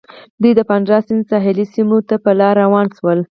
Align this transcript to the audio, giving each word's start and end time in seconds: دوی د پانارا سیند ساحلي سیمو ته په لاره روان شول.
دوی 0.41 0.51
د 0.55 0.61
پانارا 0.69 0.99
سیند 1.05 1.23
ساحلي 1.31 1.65
سیمو 1.73 1.97
ته 2.09 2.15
په 2.23 2.31
لاره 2.39 2.59
روان 2.61 2.87
شول. 2.97 3.19